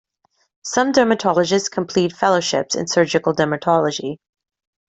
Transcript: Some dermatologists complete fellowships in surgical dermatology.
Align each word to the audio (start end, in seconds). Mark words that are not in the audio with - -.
Some 0.63 0.93
dermatologists 0.93 1.69
complete 1.69 2.11
fellowships 2.11 2.73
in 2.73 2.87
surgical 2.87 3.35
dermatology. 3.35 4.17